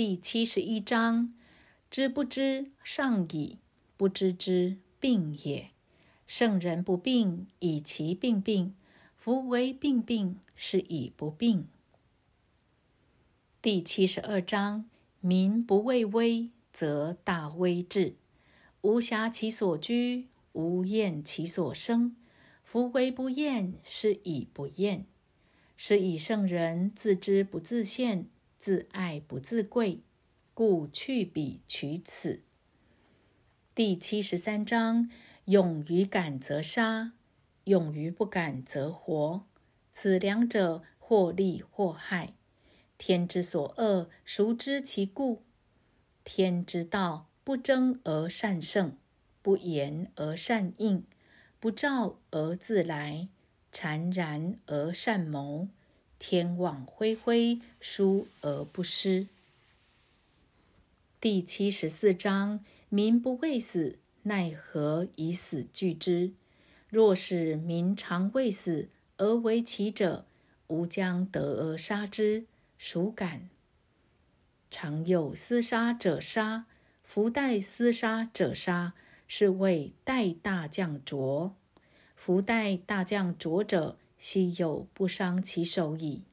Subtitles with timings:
[0.00, 1.34] 第七十一章：
[1.90, 3.58] 知不知，上矣；
[3.98, 5.72] 不知之，病也。
[6.26, 8.72] 圣人不病，以其病病；
[9.14, 11.68] 夫为病病，是以不病。
[13.60, 14.88] 第七十二章：
[15.20, 18.14] 民不畏危，则大威至；
[18.80, 22.16] 无暇其所居，无厌其所生。
[22.64, 25.04] 夫为不厌，是以不厌。
[25.76, 28.30] 是以圣人自知不自见。
[28.60, 30.02] 自爱不自贵，
[30.52, 32.42] 故去彼取此。
[33.74, 35.08] 第七十三章：
[35.46, 37.12] 勇于敢则杀，
[37.64, 39.46] 勇于不敢则活。
[39.94, 42.34] 此两者，或利或害。
[42.98, 45.42] 天之所恶，孰知其故？
[46.22, 48.98] 天之道，不争而善胜，
[49.40, 51.06] 不言而善应，
[51.58, 53.30] 不召而自来，
[53.72, 55.68] 谗然而善谋。
[56.20, 59.26] 天网恢恢，疏而不失。
[61.18, 66.32] 第七十四章：民不畏死，奈何以死惧之？
[66.90, 70.26] 若使民常畏死而为其者，
[70.66, 72.44] 吾将得而杀之，
[72.78, 73.48] 孰敢？
[74.68, 76.66] 常有厮杀者杀，
[77.02, 78.92] 夫待厮杀者杀，
[79.26, 81.56] 是谓待大将浊。
[82.14, 83.96] 夫待大将浊者。
[84.22, 86.24] 昔有不伤其手矣。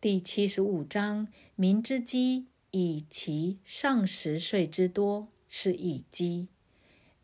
[0.00, 6.46] 第七十五章：民之饥，以其上十岁之多，是以饥；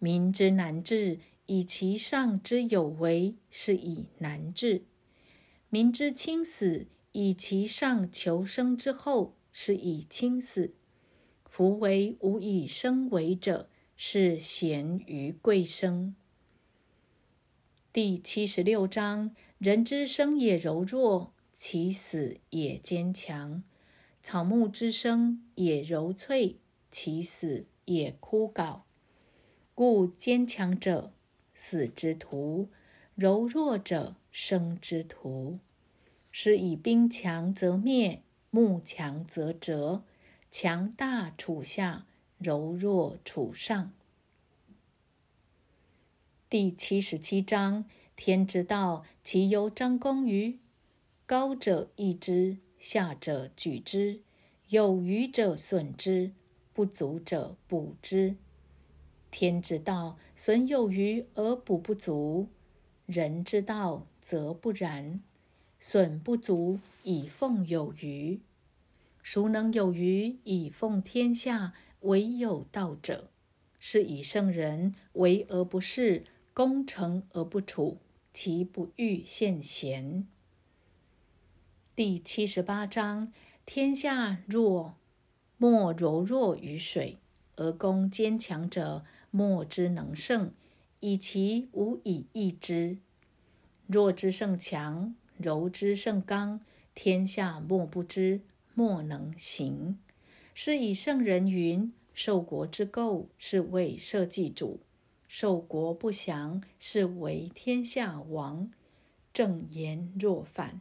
[0.01, 4.83] 民之难治，以其上之有为，是以难治；
[5.71, 10.75] 民之轻死，以其上求生之厚，是以轻死。
[11.45, 16.17] 夫为无以生为者，是贤于贵生。
[17.95, 23.63] 第七十六章：人之生也柔弱，其死也坚强；
[24.21, 26.57] 草木之生也柔脆，
[26.91, 28.81] 其死也枯槁。
[29.77, 31.13] 故坚强者
[31.55, 32.69] 死之徒，
[33.15, 35.61] 柔弱者生之徒。
[36.33, 40.03] 是以兵强则灭，木强则折。
[40.51, 42.07] 强大处下，
[42.39, 43.93] 柔弱处上。
[46.55, 47.85] 第七十七章：
[48.15, 50.61] 天之道，其由张弓于
[51.27, 54.21] 高者抑之，下者举之；
[54.69, 56.31] 有余者损之，
[56.73, 58.37] 不足者补之。
[59.33, 62.47] 天之道，损有余而补不足；
[63.07, 65.21] 人之道则不然，
[65.81, 68.39] 损不足以奉有余。
[69.25, 71.75] 孰能有余以奉天下？
[72.03, 73.31] 唯有道者。
[73.87, 76.23] 是以圣人为而不恃。
[76.55, 77.99] 攻城而不处，
[78.33, 80.25] 其不欲献贤。
[81.97, 83.33] 第七十八章：
[83.67, 84.95] 天下若
[85.57, 87.19] 莫柔弱于水，
[87.57, 90.53] 而攻坚强者，莫之能胜，
[91.01, 92.99] 以其无以易之。
[93.89, 96.61] 弱之胜强，柔之胜刚，
[96.95, 98.43] 天下莫不知，
[98.75, 99.99] 莫能行。
[100.55, 104.79] 是以圣人云：受国之垢，是谓社稷主。
[105.37, 108.71] 受国不祥，是为天下王。
[109.33, 110.81] 正言若反。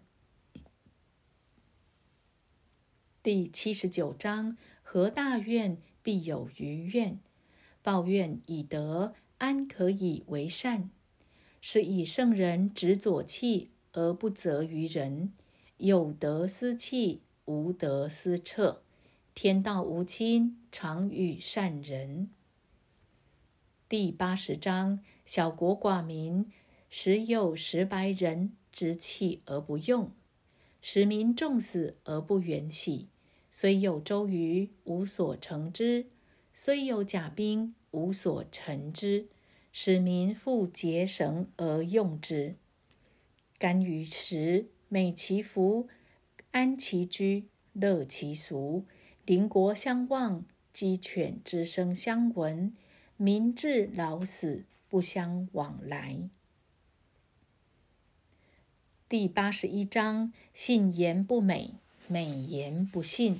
[3.24, 7.20] 第七十九章：何大怨，必有余怨。
[7.82, 10.92] 报怨以德，安可以为善？
[11.60, 15.34] 是以圣人执左契而不责于人，
[15.78, 18.84] 有德思气，无德思彻。
[19.34, 22.30] 天道无亲，常与善人。
[23.94, 26.52] 第八十章：小国寡民，
[26.90, 30.10] 时有十百人之气而不用，
[30.82, 33.10] 使民重死而不远徙。
[33.52, 36.06] 虽有周瑜，无所成之；
[36.56, 39.28] 虽有甲兵，无所成之。
[39.72, 42.56] 使民复结绳而用之。
[43.60, 45.88] 甘于食，美其服，
[46.50, 48.88] 安其居，乐其俗。
[49.28, 52.76] 邻国相望，鸡犬之声相闻。
[53.24, 56.30] 民至老死不相往来。
[59.08, 61.76] 第八十一章：信言不美，
[62.10, 63.40] 美言不信。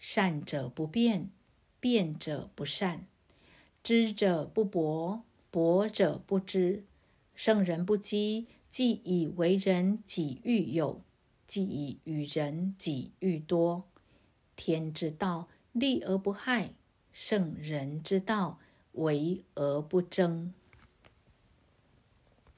[0.00, 1.30] 善者不辩，
[1.78, 3.02] 辩者不善；
[3.84, 5.22] 知者不博，
[5.52, 6.82] 博者不知。
[7.36, 11.00] 圣人不积，既以为人己欲有，
[11.46, 13.84] 既以与人己欲多。
[14.56, 16.70] 天之道，利而不害；
[17.12, 18.58] 圣人之道，
[18.94, 20.52] 为而不争。